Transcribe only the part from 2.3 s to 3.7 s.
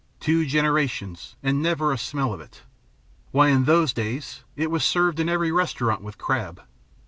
of it! Why, in